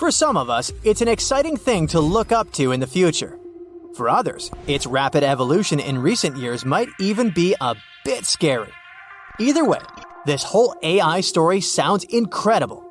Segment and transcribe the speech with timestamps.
[0.00, 3.38] For some of us, it's an exciting thing to look up to in the future.
[3.94, 8.72] For others, its rapid evolution in recent years might even be a bit scary.
[9.38, 9.82] Either way,
[10.24, 12.82] this whole AI story sounds incredible.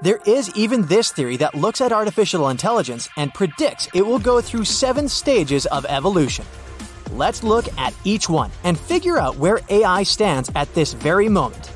[0.00, 4.40] There is even this theory that looks at artificial intelligence and predicts it will go
[4.40, 6.46] through seven stages of evolution.
[7.10, 11.73] Let's look at each one and figure out where AI stands at this very moment.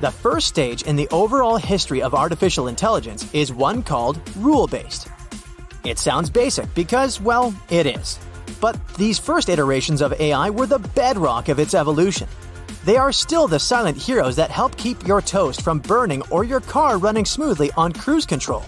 [0.00, 5.08] The first stage in the overall history of artificial intelligence is one called rule based.
[5.84, 8.16] It sounds basic because, well, it is.
[8.60, 12.28] But these first iterations of AI were the bedrock of its evolution.
[12.84, 16.60] They are still the silent heroes that help keep your toast from burning or your
[16.60, 18.62] car running smoothly on cruise control.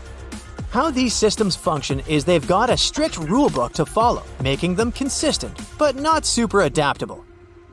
[0.71, 5.57] How these systems function is they've got a strict rulebook to follow, making them consistent,
[5.79, 7.25] but not super adaptable.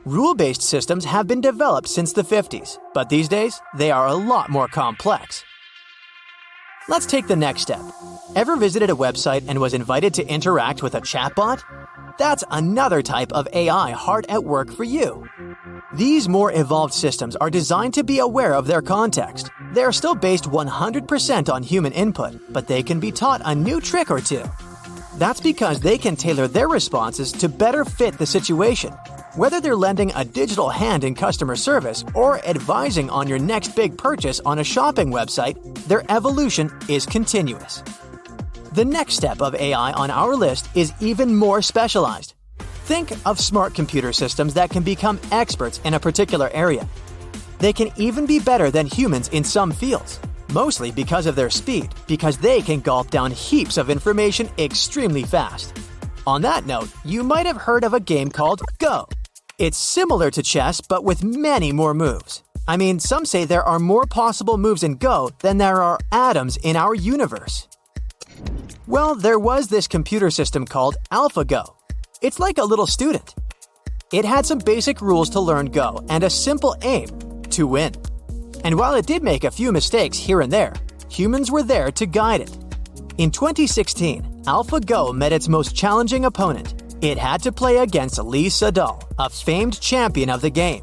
[0.08, 4.14] Rule based systems have been developed since the 50s, but these days they are a
[4.14, 5.44] lot more complex.
[6.88, 7.82] Let's take the next step.
[8.34, 11.62] Ever visited a website and was invited to interact with a chatbot?
[12.18, 15.28] That's another type of AI hard at work for you.
[15.92, 19.50] These more evolved systems are designed to be aware of their context.
[19.74, 23.78] They are still based 100% on human input, but they can be taught a new
[23.78, 24.44] trick or two.
[25.18, 28.94] That's because they can tailor their responses to better fit the situation,
[29.34, 33.96] whether they're lending a digital hand in customer service or advising on your next big
[33.96, 37.82] purchase on a shopping website, their evolution is continuous.
[38.72, 42.34] The next step of AI on our list is even more specialized.
[42.84, 46.88] Think of smart computer systems that can become experts in a particular area.
[47.58, 50.20] They can even be better than humans in some fields,
[50.52, 55.76] mostly because of their speed, because they can gulp down heaps of information extremely fast.
[56.26, 59.08] On that note, you might have heard of a game called Go.
[59.58, 62.44] It's similar to chess, but with many more moves.
[62.68, 66.56] I mean, some say there are more possible moves in Go than there are atoms
[66.58, 67.66] in our universe.
[68.86, 71.74] Well, there was this computer system called AlphaGo.
[72.22, 73.34] It's like a little student.
[74.12, 77.08] It had some basic rules to learn Go and a simple aim
[77.50, 77.94] to win.
[78.62, 80.72] And while it did make a few mistakes here and there,
[81.10, 82.56] humans were there to guide it.
[83.18, 89.02] In 2016, AlphaGo met its most challenging opponent, it had to play against Lee Sedol,
[89.18, 90.82] a famed champion of the game.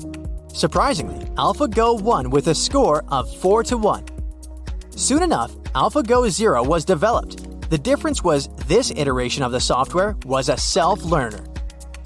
[0.54, 4.06] Surprisingly, AlphaGo won with a score of 4 to 1.
[4.92, 7.70] Soon enough, AlphaGo Zero was developed.
[7.70, 11.44] The difference was this iteration of the software was a self learner.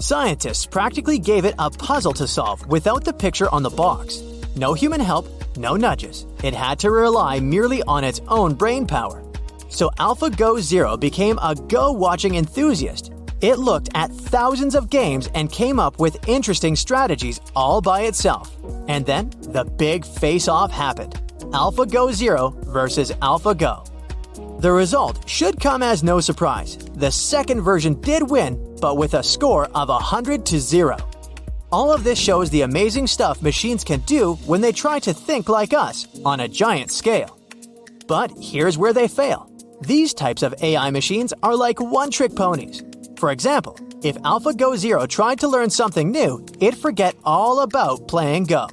[0.00, 4.22] Scientists practically gave it a puzzle to solve without the picture on the box.
[4.56, 6.26] No human help, no nudges.
[6.42, 9.22] It had to rely merely on its own brain power.
[9.68, 15.50] So AlphaGo Zero became a Go watching enthusiast it looked at thousands of games and
[15.50, 18.54] came up with interesting strategies all by itself.
[18.88, 21.20] And then the big face off happened
[21.52, 23.86] AlphaGo Zero versus AlphaGo.
[24.60, 26.76] The result should come as no surprise.
[26.76, 30.96] The second version did win, but with a score of 100 to 0.
[31.72, 35.48] All of this shows the amazing stuff machines can do when they try to think
[35.48, 37.38] like us on a giant scale.
[38.06, 39.50] But here's where they fail.
[39.80, 42.82] These types of AI machines are like one trick ponies.
[43.20, 48.44] For example, if AlphaGo Zero tried to learn something new, it'd forget all about playing
[48.44, 48.66] Go.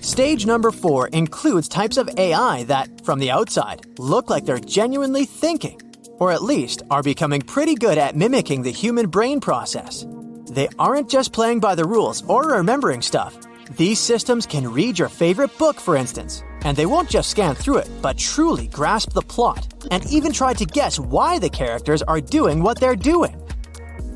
[0.00, 5.24] Stage number four includes types of AI that, from the outside, look like they're genuinely
[5.24, 5.80] thinking,
[6.20, 10.06] or at least are becoming pretty good at mimicking the human brain process.
[10.48, 13.36] They aren't just playing by the rules or remembering stuff.
[13.76, 17.78] These systems can read your favorite book, for instance, and they won't just scan through
[17.78, 22.20] it, but truly grasp the plot and even try to guess why the characters are
[22.20, 23.41] doing what they're doing.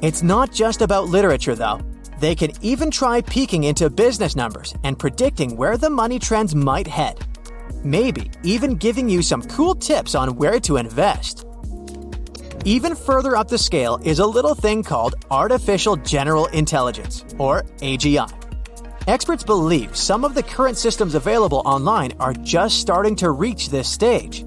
[0.03, 1.81] It's not just about literature, though.
[2.21, 6.87] They can even try peeking into business numbers and predicting where the money trends might
[6.87, 7.27] head.
[7.83, 11.47] Maybe even giving you some cool tips on where to invest.
[12.65, 18.31] Even further up the scale is a little thing called Artificial General Intelligence, or AGI.
[19.07, 23.89] Experts believe some of the current systems available online are just starting to reach this
[23.89, 24.45] stage.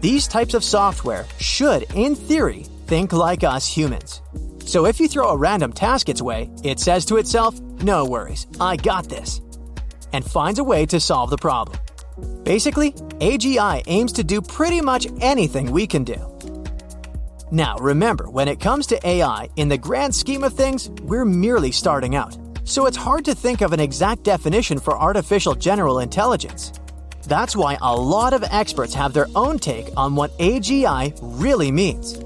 [0.00, 4.22] These types of software should, in theory, think like us humans.
[4.68, 8.46] So if you throw a random task its way, it says to itself, No worries,
[8.60, 9.40] I got this,
[10.12, 11.78] and finds a way to solve the problem.
[12.42, 16.20] Basically, AGI aims to do pretty much anything we can do.
[17.50, 21.72] Now, remember, when it comes to AI, in the grand scheme of things, we're merely
[21.72, 22.36] starting out.
[22.64, 26.74] So it's hard to think of an exact definition for artificial general intelligence.
[27.26, 32.22] That's why a lot of experts have their own take on what AGI really means.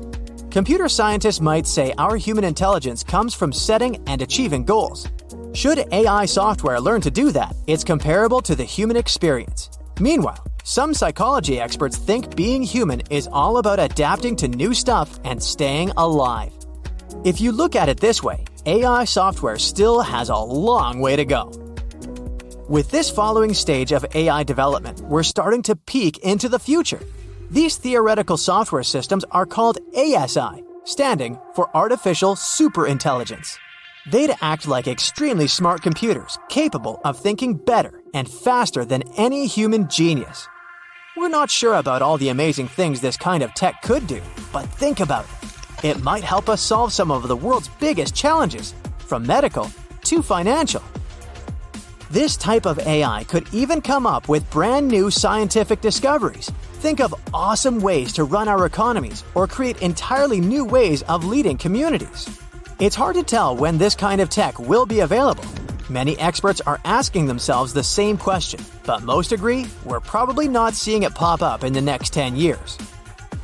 [0.53, 5.09] Computer scientists might say our human intelligence comes from setting and achieving goals.
[5.55, 9.71] Should AI software learn to do that, it's comparable to the human experience.
[9.99, 15.43] Meanwhile, some psychology experts think being human is all about adapting to new stuff and
[15.43, 16.53] staying alive.
[17.25, 21.25] If you look at it this way, AI software still has a long way to
[21.25, 21.51] go.
[22.69, 27.01] With this following stage of AI development, we're starting to peek into the future.
[27.53, 33.59] These theoretical software systems are called ASI, standing for Artificial Superintelligence.
[34.11, 39.91] They'd act like extremely smart computers, capable of thinking better and faster than any human
[39.91, 40.49] genius.
[41.15, 44.65] We're not sure about all the amazing things this kind of tech could do, but
[44.65, 45.91] think about it.
[45.91, 49.71] It might help us solve some of the world's biggest challenges, from medical
[50.05, 50.83] to financial.
[52.11, 56.51] This type of AI could even come up with brand new scientific discoveries.
[56.83, 61.57] Think of awesome ways to run our economies or create entirely new ways of leading
[61.57, 62.29] communities.
[62.81, 65.45] It's hard to tell when this kind of tech will be available,
[65.93, 71.03] Many experts are asking themselves the same question, but most agree we're probably not seeing
[71.03, 72.79] it pop up in the next 10 years.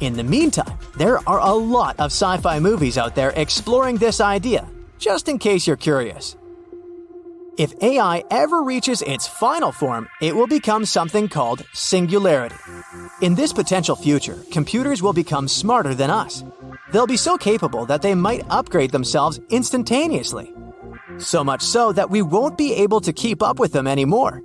[0.01, 4.23] In the meantime, there are a lot of sci fi movies out there exploring this
[4.23, 4.67] idea,
[4.99, 6.38] just in case you're curious.
[7.59, 12.55] If AI ever reaches its final form, it will become something called singularity.
[13.21, 16.45] In this potential future, computers will become smarter than us.
[16.93, 20.55] They'll be so capable that they might upgrade themselves instantaneously.
[21.19, 24.41] So much so that we won't be able to keep up with them anymore.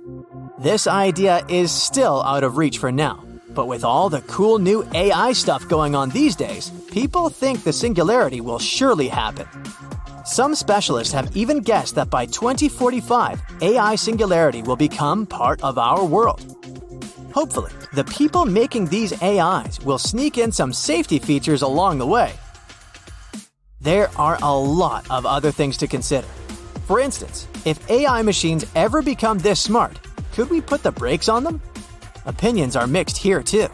[0.58, 4.84] This idea is still out of reach for now, but with all the cool new
[4.92, 9.46] AI stuff going on these days, people think the singularity will surely happen.
[10.24, 16.02] Some specialists have even guessed that by 2045, AI singularity will become part of our
[16.02, 16.40] world.
[17.34, 22.32] Hopefully, the people making these AIs will sneak in some safety features along the way.
[23.82, 26.26] There are a lot of other things to consider.
[26.86, 30.00] For instance, if AI machines ever become this smart,
[30.32, 31.60] could we put the brakes on them?
[32.24, 33.68] Opinions are mixed here too.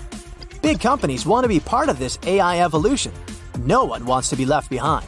[0.62, 3.12] Big companies want to be part of this AI evolution.
[3.60, 5.06] No one wants to be left behind.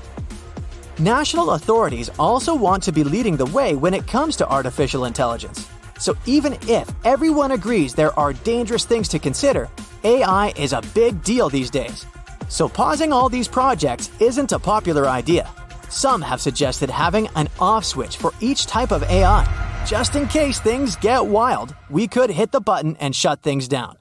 [0.98, 5.66] National authorities also want to be leading the way when it comes to artificial intelligence.
[5.98, 9.70] So even if everyone agrees there are dangerous things to consider,
[10.04, 12.04] AI is a big deal these days.
[12.48, 15.48] So pausing all these projects isn't a popular idea.
[15.88, 19.46] Some have suggested having an off switch for each type of AI.
[19.86, 23.96] Just in case things get wild, we could hit the button and shut things down.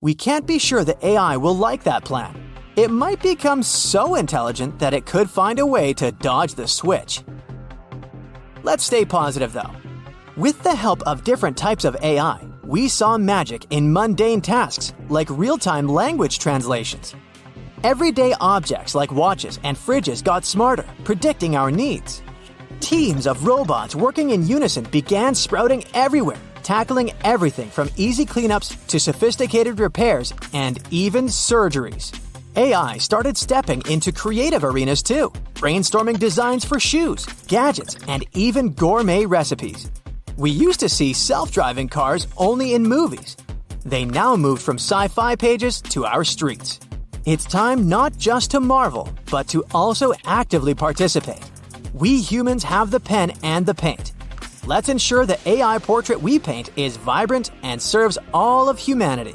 [0.00, 2.53] We can't be sure that AI will like that plan.
[2.76, 7.22] It might become so intelligent that it could find a way to dodge the switch.
[8.62, 9.70] Let's stay positive though.
[10.36, 15.28] With the help of different types of AI, we saw magic in mundane tasks like
[15.30, 17.14] real time language translations
[17.84, 22.22] Everyday objects like watches and fridges got smarter, predicting our needs.
[22.80, 28.98] Teams of robots working in unison began sprouting everywhere, tackling everything from easy cleanups to
[28.98, 32.18] sophisticated repairs and even surgeries.
[32.56, 39.26] AI started stepping into creative arenas too, brainstorming designs for shoes, gadgets, and even gourmet
[39.26, 39.90] recipes.
[40.36, 43.36] We used to see self driving cars only in movies.
[43.84, 46.78] They now moved from sci fi pages to our streets.
[47.24, 51.42] It's time not just to marvel, but to also actively participate.
[51.92, 54.12] We humans have the pen and the paint.
[54.66, 59.34] Let's ensure the AI portrait we paint is vibrant and serves all of humanity.